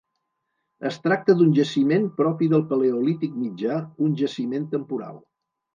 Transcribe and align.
Es 0.89 0.97
tracta 1.03 1.35
d'un 1.41 1.51
jaciment 1.59 2.09
propi 2.23 2.49
del 2.55 2.67
Paleolític 2.73 3.39
mitjà, 3.47 3.79
un 4.09 4.21
jaciment 4.25 4.71
temporal. 4.77 5.27